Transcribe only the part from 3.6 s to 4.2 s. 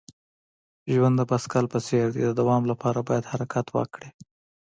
وکړې.